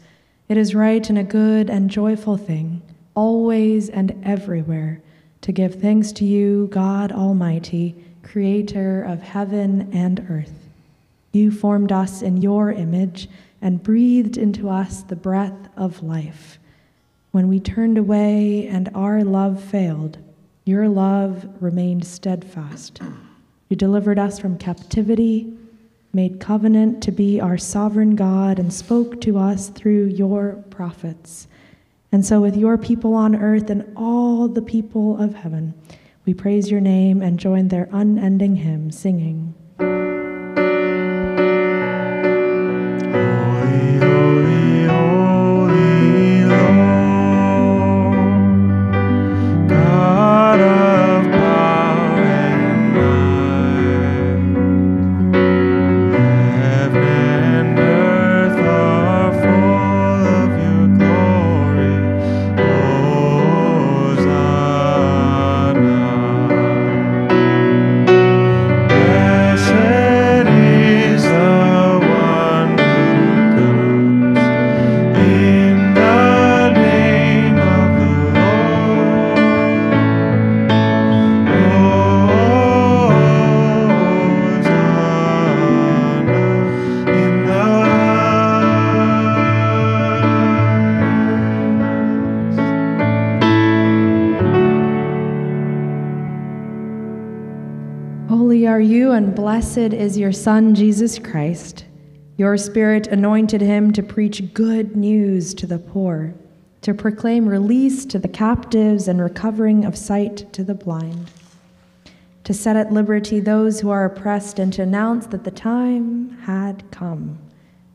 It 0.47 0.55
is 0.55 0.73
right 0.73 1.07
and 1.09 1.19
a 1.19 1.25
good 1.25 1.69
and 1.69 1.89
joyful 1.89 2.37
thing, 2.37 2.81
always 3.15 3.89
and 3.89 4.17
everywhere, 4.23 5.01
to 5.41 5.51
give 5.51 5.75
thanks 5.75 6.13
to 6.13 6.23
you, 6.23 6.69
God 6.71 7.11
Almighty, 7.11 8.01
creator 8.23 9.03
of 9.03 9.21
heaven 9.21 9.89
and 9.91 10.25
earth. 10.29 10.69
You 11.33 11.51
formed 11.51 11.91
us 11.91 12.21
in 12.21 12.37
your 12.37 12.71
image 12.71 13.27
and 13.61 13.83
breathed 13.83 14.37
into 14.37 14.69
us 14.69 15.03
the 15.03 15.17
breath 15.17 15.67
of 15.75 16.01
life. 16.01 16.59
When 17.31 17.49
we 17.49 17.59
turned 17.59 17.97
away 17.97 18.69
and 18.69 18.89
our 18.95 19.25
love 19.25 19.61
failed, 19.61 20.17
your 20.63 20.87
love 20.87 21.45
remained 21.59 22.07
steadfast. 22.07 23.01
You 23.69 23.75
delivered 23.75 24.19
us 24.19 24.39
from 24.39 24.57
captivity, 24.57 25.51
made 26.13 26.39
covenant 26.39 27.01
to 27.03 27.11
be 27.11 27.41
our 27.41 27.57
sovereign 27.57 28.15
God, 28.15 28.59
and 28.59 28.71
spoke 28.71 29.19
to 29.21 29.37
us 29.37 29.69
through 29.69 30.05
your 30.07 30.63
prophets. 30.69 31.47
And 32.11 32.25
so, 32.25 32.39
with 32.39 32.55
your 32.55 32.77
people 32.77 33.13
on 33.13 33.35
earth 33.35 33.69
and 33.69 33.91
all 33.95 34.47
the 34.47 34.61
people 34.61 35.21
of 35.21 35.35
heaven, 35.35 35.73
we 36.25 36.33
praise 36.33 36.71
your 36.71 36.81
name 36.81 37.21
and 37.21 37.39
join 37.39 37.67
their 37.67 37.89
unending 37.91 38.55
hymn, 38.57 38.91
singing. 38.91 39.53
Is 100.05 100.19
your 100.19 100.31
Son, 100.31 100.75
Jesus 100.75 101.17
Christ. 101.17 101.83
Your 102.37 102.57
Spirit 102.57 103.07
anointed 103.07 103.59
him 103.59 103.91
to 103.93 104.03
preach 104.03 104.53
good 104.53 104.95
news 104.95 105.55
to 105.55 105.65
the 105.65 105.79
poor, 105.79 106.35
to 106.83 106.93
proclaim 106.93 107.49
release 107.49 108.05
to 108.05 108.19
the 108.19 108.27
captives 108.27 109.07
and 109.07 109.19
recovering 109.19 109.83
of 109.83 109.97
sight 109.97 110.53
to 110.53 110.63
the 110.63 110.75
blind, 110.75 111.31
to 112.43 112.53
set 112.53 112.75
at 112.75 112.93
liberty 112.93 113.39
those 113.39 113.79
who 113.79 113.89
are 113.89 114.05
oppressed, 114.05 114.59
and 114.59 114.71
to 114.73 114.83
announce 114.83 115.25
that 115.25 115.43
the 115.43 115.49
time 115.49 116.37
had 116.41 116.83
come 116.91 117.39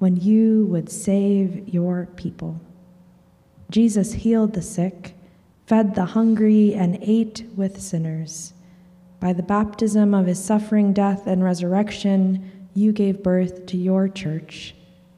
when 0.00 0.16
you 0.16 0.66
would 0.66 0.90
save 0.90 1.68
your 1.68 2.08
people. 2.16 2.60
Jesus 3.70 4.14
healed 4.14 4.54
the 4.54 4.62
sick, 4.62 5.14
fed 5.64 5.94
the 5.94 6.06
hungry, 6.06 6.74
and 6.74 6.98
ate 7.02 7.44
with 7.54 7.80
sinners. 7.80 8.52
By 9.20 9.34
the 9.34 9.42
baptism 9.42 10.14
of 10.14 10.26
his 10.26 10.42
suffering, 10.42 10.94
death, 10.94 11.26
and 11.26 11.44
resurrection, 11.44 12.68
you 12.72 12.90
gave 12.90 13.22
birth 13.22 13.66
to 13.66 13.76
your 13.76 14.08
church, 14.08 14.74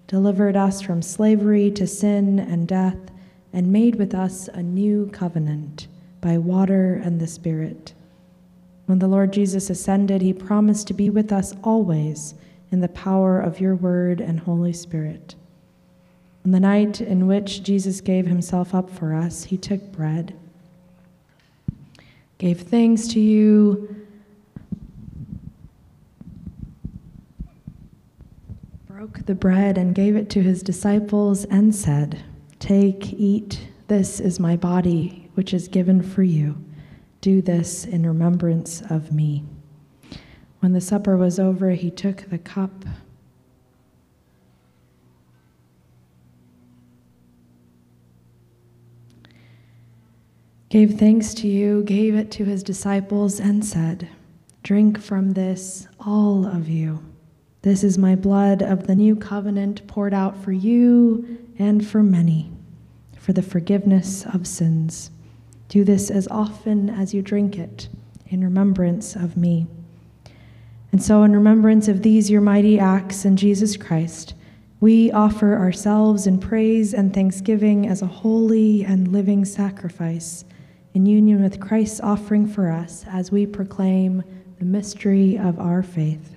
delivered 0.09 0.57
us 0.57 0.83
from 0.83 1.03
slavery 1.03 1.71
to 1.71 1.87
sin 1.87 2.41
and 2.41 2.67
death, 2.67 2.99
and 3.53 3.73
made 3.73 3.95
with 3.95 4.13
us 4.13 4.49
a 4.49 4.63
new 4.63 5.09
covenant 5.13 5.87
by 6.21 6.37
water 6.37 7.01
and 7.05 7.21
the 7.21 7.29
Spirit. 7.29 7.95
When 8.87 8.99
the 8.99 9.07
Lord 9.07 9.33
Jesus 9.33 9.71
ascended, 9.71 10.21
he 10.21 10.33
promised 10.33 10.89
to 10.89 10.95
be 10.95 11.09
with 11.09 11.31
us 11.31 11.55
always 11.63 12.35
in 12.73 12.81
the 12.81 12.89
power 12.89 13.41
of 13.41 13.61
your 13.61 13.77
word 13.77 14.21
and 14.21 14.41
Holy 14.41 14.73
Spirit. 14.73 15.37
On 16.45 16.51
the 16.51 16.59
night 16.59 17.01
in 17.01 17.29
which 17.29 17.63
Jesus 17.63 18.01
gave 18.01 18.27
himself 18.27 18.75
up 18.75 18.91
for 18.91 19.15
us, 19.15 19.45
he 19.45 19.57
took 19.57 19.93
bread 19.93 20.35
gave 22.43 22.63
thanks 22.63 23.07
to 23.07 23.21
you, 23.21 23.95
broke 28.89 29.25
the 29.27 29.35
bread 29.37 29.79
and 29.79 29.95
gave 29.95 30.17
it 30.17 30.29
to 30.29 30.43
his 30.43 30.61
disciples, 30.61 31.45
and 31.45 31.73
said, 31.73 32.21
Take, 32.59 33.13
eat, 33.13 33.69
this 33.87 34.19
is 34.19 34.41
my 34.41 34.57
body, 34.57 35.31
which 35.35 35.55
is 35.55 35.69
given 35.69 36.03
for 36.03 36.25
you. 36.25 36.57
Do 37.21 37.43
this 37.43 37.85
in 37.85 38.05
remembrance 38.05 38.83
of 38.91 39.13
me. 39.13 39.45
When 40.59 40.73
the 40.73 40.81
supper 40.81 41.17
was 41.17 41.39
over, 41.39 41.71
he 41.71 41.93
took 41.93 42.29
the 42.29 42.39
cup. 42.39 42.85
Gave 50.73 50.95
thanks 50.95 51.35
to 51.35 51.47
you, 51.47 51.83
gave 51.83 52.15
it 52.15 52.31
to 52.31 52.47
his 52.47 52.63
disciples, 52.63 53.39
and 53.39 53.63
said, 53.63 54.09
Drink 54.63 54.99
from 54.99 55.33
this, 55.33 55.87
all 56.01 56.47
of 56.47 56.67
you. 56.67 56.99
This 57.61 57.85
is 57.85 57.99
my 57.99 58.15
blood 58.15 58.63
of 58.63 58.87
the 58.87 58.95
new 58.95 59.15
covenant 59.15 59.87
poured 59.87 60.15
out 60.15 60.35
for 60.35 60.51
you 60.51 61.47
and 61.59 61.87
for 61.87 62.03
many 62.03 62.51
for 63.19 63.35
the 63.35 63.43
forgiveness 63.43 64.25
of 64.33 64.47
sins. 64.47 65.11
Do 65.69 65.85
this 65.85 66.11
as 66.11 66.27
often 66.29 66.89
as 66.89 67.13
you 67.13 67.21
drink 67.21 67.59
it 67.59 67.91
in 68.29 68.43
remembrance 68.43 69.15
of 69.15 69.37
me. 69.37 69.67
And 70.91 71.03
so, 71.03 71.23
in 71.23 71.35
remembrance 71.35 71.87
of 71.87 72.01
these 72.01 72.31
your 72.31 72.41
mighty 72.41 72.81
acts 72.81 73.27
in 73.27 73.37
Jesus 73.37 73.77
Christ, 73.77 74.33
we 74.81 75.13
offer 75.13 75.55
ourselves 75.55 76.27
in 76.27 76.39
praise 76.39 76.95
and 76.95 77.13
thanksgiving 77.13 77.87
as 77.87 78.01
a 78.01 78.07
holy 78.07 78.85
and 78.85 79.09
living 79.09 79.45
sacrifice 79.45 80.47
in 80.95 81.07
union 81.07 81.43
with 81.43 81.61
Christ's 81.61 82.01
offering 82.01 82.47
for 82.47 82.71
us 82.71 83.05
as 83.09 83.33
we 83.33 83.47
proclaim 83.47 84.23
the 84.59 84.65
mystery 84.65 85.39
of 85.39 85.59
our 85.59 85.83
faith. 85.83 86.37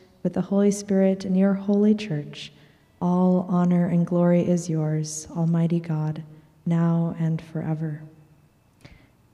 with 0.23 0.33
the 0.33 0.41
Holy 0.41 0.71
Spirit 0.71 1.25
and 1.25 1.37
your 1.37 1.53
holy 1.53 1.95
church, 1.95 2.51
all 3.01 3.45
honor 3.49 3.87
and 3.87 4.05
glory 4.05 4.41
is 4.47 4.69
yours, 4.69 5.27
Almighty 5.35 5.79
God, 5.79 6.23
now 6.65 7.15
and 7.19 7.41
forever. 7.41 8.01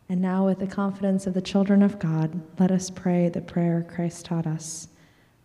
And 0.10 0.22
now, 0.22 0.46
with 0.46 0.60
the 0.60 0.68
confidence 0.68 1.28
of 1.28 1.34
the 1.34 1.42
children 1.42 1.84
of 1.84 2.00
God, 2.00 2.40
let 2.60 2.72
us 2.72 2.90
pray 2.90 3.28
the 3.28 3.42
prayer 3.42 3.86
Christ 3.94 4.26
taught 4.26 4.48
us 4.48 4.88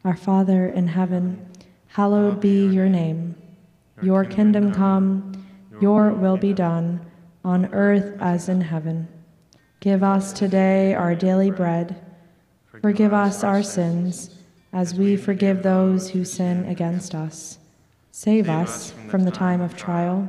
Our 0.05 0.17
Father 0.17 0.69
in 0.69 0.87
heaven, 0.87 1.45
hallowed 1.89 2.41
be 2.41 2.67
your 2.69 2.89
name. 2.89 3.35
Your 4.03 4.25
kingdom 4.25 4.73
come, 4.73 5.47
your 5.81 6.11
will 6.11 6.37
be 6.37 6.53
done, 6.53 7.05
on 7.45 7.73
earth 7.73 8.17
as 8.21 8.49
in 8.49 8.61
heaven. 8.61 9.09
Give 9.81 10.05
us 10.05 10.33
today 10.33 10.95
our 10.95 11.17
daily 11.17 11.51
bread. 11.51 12.01
Forgive 12.81 13.13
us 13.13 13.43
our 13.43 13.65
sins, 13.65 14.31
as 14.73 14.95
we 14.95 15.17
forgive 15.17 15.63
those 15.63 16.11
who 16.11 16.25
sin 16.25 16.65
against 16.67 17.15
us. 17.15 17.59
Save 18.11 18.49
us 18.49 18.93
from 19.09 19.25
the 19.25 19.31
time 19.31 19.61
of 19.61 19.77
trial, 19.77 20.29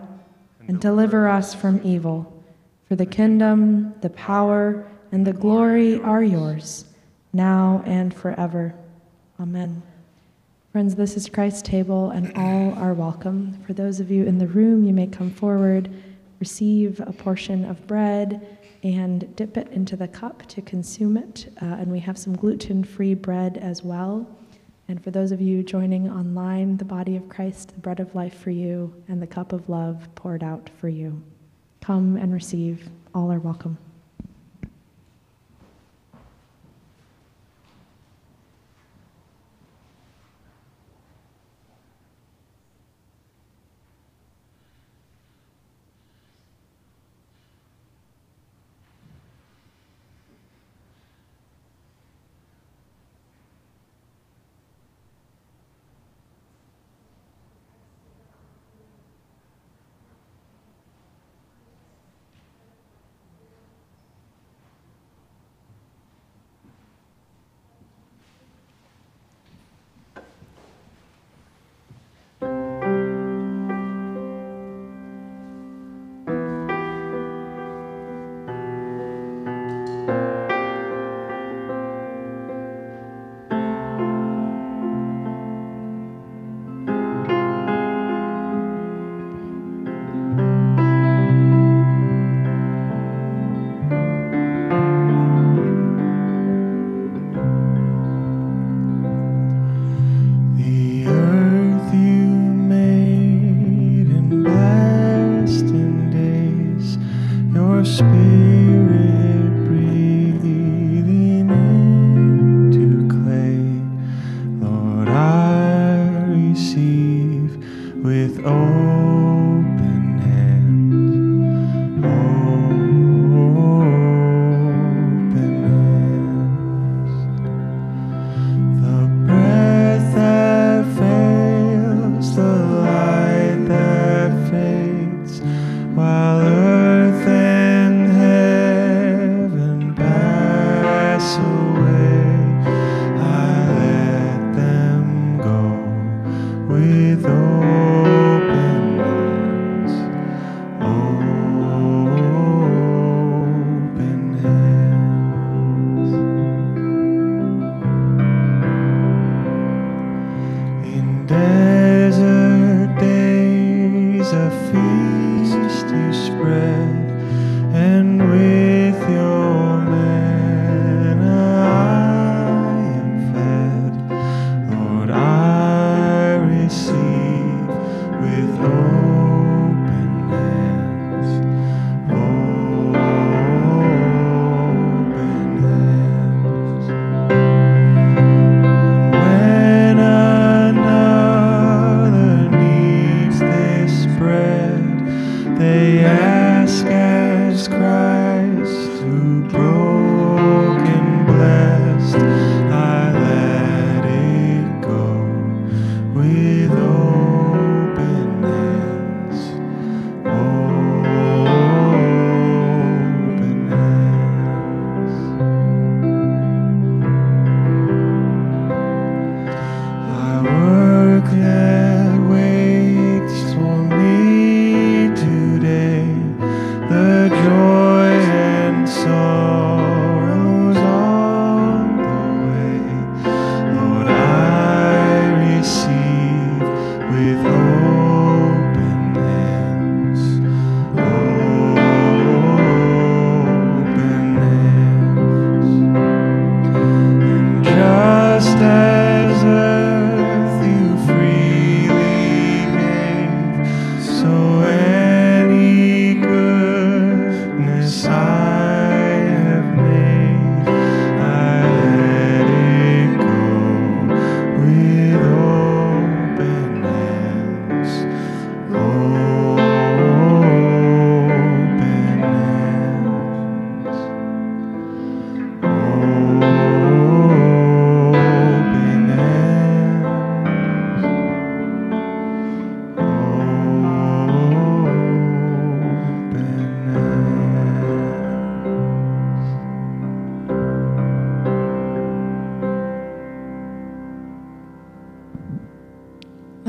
and 0.68 0.80
deliver 0.80 1.28
us 1.28 1.54
from 1.54 1.82
evil. 1.84 2.44
For 2.88 2.96
the 2.96 3.06
kingdom, 3.06 3.94
the 4.02 4.10
power, 4.10 4.86
and 5.12 5.28
the 5.28 5.34
glory 5.34 6.00
are 6.02 6.24
yours, 6.24 6.86
now 7.34 7.84
and 7.86 8.14
forever. 8.14 8.74
Amen. 9.40 9.82
Friends, 10.72 10.96
this 10.96 11.16
is 11.16 11.30
Christ's 11.30 11.62
table, 11.62 12.10
and 12.10 12.36
all 12.36 12.74
are 12.82 12.94
welcome. 12.94 13.62
For 13.66 13.74
those 13.74 14.00
of 14.00 14.10
you 14.10 14.26
in 14.26 14.40
the 14.40 14.48
room, 14.48 14.86
you 14.86 14.94
may 14.94 15.08
come 15.08 15.30
forward, 15.30 15.90
receive 16.40 17.00
a 17.00 17.14
portion 17.14 17.64
of 17.66 17.86
bread, 17.86 18.58
and 18.84 19.34
dip 19.36 19.58
it 19.58 19.70
into 19.70 19.96
the 19.96 20.08
cup 20.08 20.46
to 20.48 20.62
consume 20.62 21.18
it. 21.18 21.52
Uh, 21.62 21.66
and 21.66 21.92
we 21.92 22.00
have 22.00 22.18
some 22.18 22.36
gluten 22.36 22.84
free 22.84 23.14
bread 23.14 23.58
as 23.58 23.82
well. 23.82 24.28
And 24.90 25.02
for 25.02 25.12
those 25.12 25.32
of 25.32 25.40
you 25.40 25.64
joining 25.64 26.10
online, 26.10 26.78
the 26.78 26.86
body 26.86 27.16
of 27.16 27.30
Christ, 27.30 27.70
the 27.70 27.80
bread 27.80 28.02
of 28.02 28.14
life 28.14 28.38
for 28.38 28.52
you, 28.52 28.94
and 29.08 29.22
the 29.22 29.28
cup 29.28 29.54
of 29.54 29.70
love 29.70 30.08
poured 30.16 30.44
out 30.44 30.70
for 30.80 30.90
you. 30.90 31.24
Come 31.82 32.18
and 32.18 32.34
receive. 32.34 32.90
All 33.16 33.32
are 33.32 33.40
welcome. 33.40 33.78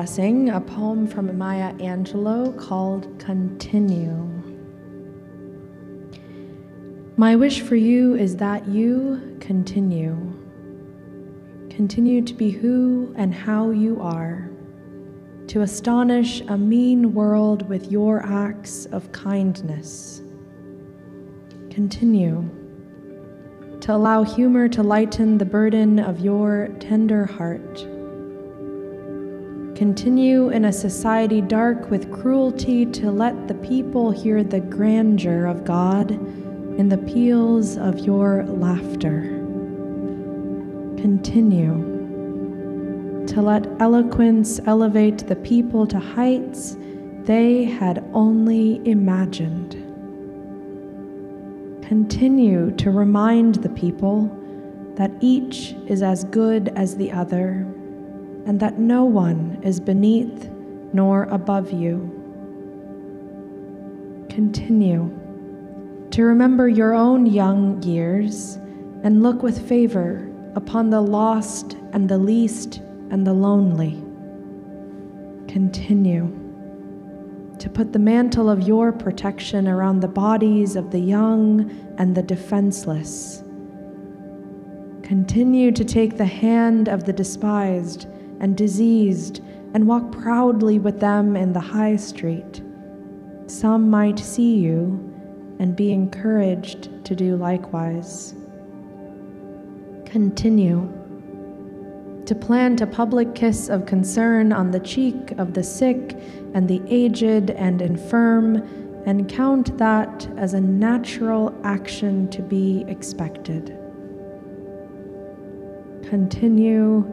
Blessing, 0.00 0.48
a 0.48 0.58
poem 0.58 1.06
from 1.06 1.36
Maya 1.36 1.74
Angelou 1.74 2.58
called 2.58 3.18
Continue. 3.18 4.16
My 7.18 7.36
wish 7.36 7.60
for 7.60 7.76
you 7.76 8.14
is 8.14 8.34
that 8.36 8.66
you 8.66 9.36
continue. 9.40 10.16
Continue 11.68 12.22
to 12.22 12.32
be 12.32 12.48
who 12.48 13.12
and 13.18 13.34
how 13.34 13.72
you 13.72 14.00
are, 14.00 14.48
to 15.48 15.60
astonish 15.60 16.40
a 16.48 16.56
mean 16.56 17.12
world 17.12 17.68
with 17.68 17.92
your 17.92 18.24
acts 18.24 18.86
of 18.86 19.12
kindness. 19.12 20.22
Continue 21.68 22.48
to 23.82 23.94
allow 23.94 24.22
humor 24.22 24.66
to 24.66 24.82
lighten 24.82 25.36
the 25.36 25.44
burden 25.44 25.98
of 25.98 26.20
your 26.20 26.68
tender 26.80 27.26
heart 27.26 27.86
continue 29.80 30.50
in 30.50 30.66
a 30.66 30.72
society 30.74 31.40
dark 31.40 31.88
with 31.90 32.12
cruelty 32.12 32.84
to 32.84 33.10
let 33.10 33.48
the 33.48 33.54
people 33.54 34.10
hear 34.10 34.44
the 34.44 34.60
grandeur 34.60 35.46
of 35.46 35.64
God 35.64 36.10
in 36.10 36.90
the 36.90 36.98
peals 36.98 37.78
of 37.78 37.98
your 38.00 38.44
laughter. 38.44 39.22
Continue 40.98 41.78
to 43.26 43.40
let 43.40 43.66
eloquence 43.80 44.60
elevate 44.66 45.26
the 45.26 45.36
people 45.36 45.86
to 45.86 45.98
heights 45.98 46.76
they 47.22 47.64
had 47.64 48.04
only 48.12 48.86
imagined. 48.86 49.72
Continue 51.88 52.70
to 52.72 52.90
remind 52.90 53.54
the 53.54 53.70
people 53.70 54.30
that 54.96 55.10
each 55.22 55.74
is 55.86 56.02
as 56.02 56.24
good 56.24 56.68
as 56.76 56.96
the 56.96 57.10
other 57.10 57.66
and 58.46 58.60
that 58.60 58.78
no 58.78 59.04
one 59.04 59.60
is 59.62 59.80
beneath 59.80 60.50
nor 60.92 61.24
above 61.24 61.70
you. 61.72 62.16
Continue 64.28 65.16
to 66.10 66.24
remember 66.24 66.68
your 66.68 66.92
own 66.94 67.26
young 67.26 67.82
years 67.82 68.56
and 69.02 69.22
look 69.22 69.42
with 69.42 69.68
favor 69.68 70.28
upon 70.54 70.90
the 70.90 71.00
lost 71.00 71.76
and 71.92 72.08
the 72.08 72.18
least 72.18 72.78
and 73.10 73.26
the 73.26 73.32
lonely. 73.32 74.02
Continue 75.46 76.36
to 77.58 77.68
put 77.68 77.92
the 77.92 77.98
mantle 77.98 78.48
of 78.48 78.66
your 78.66 78.90
protection 78.90 79.68
around 79.68 80.00
the 80.00 80.08
bodies 80.08 80.76
of 80.76 80.90
the 80.90 80.98
young 80.98 81.70
and 81.98 82.14
the 82.14 82.22
defenseless. 82.22 83.44
Continue 85.02 85.70
to 85.72 85.84
take 85.84 86.16
the 86.16 86.24
hand 86.24 86.88
of 86.88 87.04
the 87.04 87.12
despised 87.12 88.06
and 88.40 88.56
diseased 88.56 89.40
and 89.74 89.86
walk 89.86 90.10
proudly 90.10 90.78
with 90.78 90.98
them 90.98 91.36
in 91.36 91.52
the 91.52 91.60
high 91.60 91.96
street. 91.96 92.62
Some 93.46 93.88
might 93.88 94.18
see 94.18 94.56
you 94.56 95.06
and 95.58 95.76
be 95.76 95.92
encouraged 95.92 97.04
to 97.04 97.14
do 97.14 97.36
likewise. 97.36 98.34
Continue 100.06 100.88
to 102.26 102.34
plant 102.34 102.80
a 102.80 102.86
public 102.86 103.34
kiss 103.34 103.68
of 103.68 103.86
concern 103.86 104.52
on 104.52 104.70
the 104.70 104.80
cheek 104.80 105.32
of 105.32 105.52
the 105.52 105.64
sick 105.64 106.16
and 106.54 106.68
the 106.68 106.80
aged 106.88 107.50
and 107.50 107.82
infirm, 107.82 108.56
and 109.06 109.28
count 109.28 109.76
that 109.78 110.28
as 110.36 110.54
a 110.54 110.60
natural 110.60 111.52
action 111.64 112.28
to 112.30 112.42
be 112.42 112.84
expected. 112.86 113.76
Continue 116.08 117.04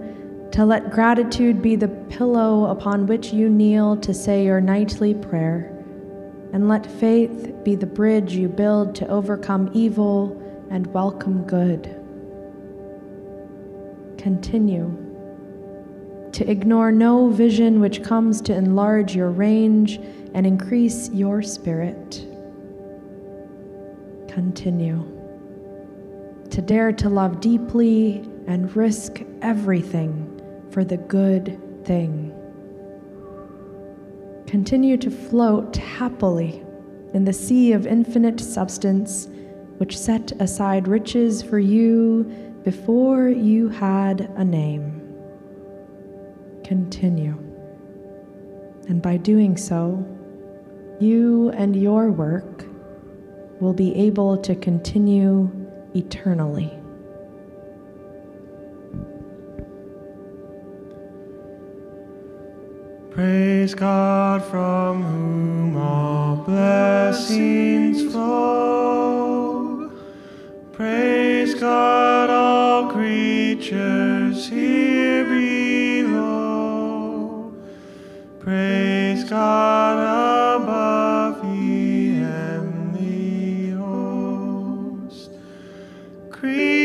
to 0.52 0.66
let 0.66 0.91
gratitude 0.91 1.62
be 1.62 1.76
the 1.76 1.88
pillow 1.88 2.66
upon 2.66 3.06
which 3.06 3.34
you 3.34 3.50
kneel 3.50 3.98
to 3.98 4.14
say 4.14 4.45
your 4.45 4.62
nightly 4.62 5.14
prayer, 5.14 5.74
and 6.54 6.68
let 6.68 6.86
faith 6.86 7.54
be 7.64 7.76
the 7.76 7.86
bridge 7.86 8.34
you 8.34 8.48
build 8.48 8.95
to 8.95 9.08
overcome 9.08 9.70
evil 9.74 10.41
and 10.72 10.88
welcome 10.93 11.43
good. 11.43 11.84
Continue 14.18 15.04
to 16.32 16.50
ignore 16.50 16.91
no 16.91 17.30
vision 17.30 17.80
which 17.80 18.04
comes 18.04 18.41
to 18.41 18.54
enlarge 18.54 19.16
your 19.16 19.30
range 19.30 20.00
and 20.34 20.45
increase 20.45 21.10
your 21.10 21.41
spirit. 21.41 22.26
Continue 24.28 25.06
to 26.50 26.62
dare 26.62 26.91
to 26.93 27.10
love 27.10 27.41
deeply 27.41 28.28
and 28.48 28.76
risk 28.76 29.22
everything 29.41 30.26
for 30.72 30.84
the 30.84 30.97
good 30.97 31.59
thing. 31.86 32.34
Continue 34.47 34.97
to 34.97 35.11
float 35.11 35.76
happily 35.76 36.63
in 37.13 37.26
the 37.26 37.34
sea 37.34 37.74
of 37.74 37.88
infinite 37.88 38.39
substance, 38.39 39.28
which 39.78 39.97
set 39.97 40.32
aside 40.39 40.88
riches 40.88 41.41
for 41.41 41.59
you 41.59 42.24
before 42.63 43.30
you 43.30 43.70
had 43.70 44.22
a 44.36 44.43
name. 44.43 45.01
Continue. 46.63 47.38
And 48.89 49.01
by 49.01 49.18
doing 49.18 49.57
so, 49.57 50.05
you 50.99 51.49
and 51.51 51.76
your 51.76 52.09
work 52.09 52.65
will 53.59 53.74
be 53.74 53.93
able 53.95 54.38
to 54.38 54.55
continue 54.55 55.49
eternally. 55.95 56.76
Praise 63.18 63.74
God 63.74 64.43
from 64.45 65.01
whom 65.01 65.76
all 65.76 66.36
blessings 66.36 68.03
flow. 68.11 69.89
Praise 70.72 71.55
God, 71.55 72.30
all 72.30 72.91
creatures 72.91 74.47
here 74.47 75.26
below. 76.05 76.32
Praise 78.39 79.24
God 79.24 80.61
above, 80.61 81.41
the 81.41 82.13
heavenly 82.20 83.72
host. 83.72 85.32
Creatures 86.30 86.76